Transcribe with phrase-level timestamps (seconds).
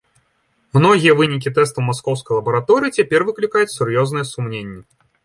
[0.77, 4.81] Многія вынікі тэстаў маскоўскай лабараторыі цяпер выклікаюць сур'ёзныя сумненні.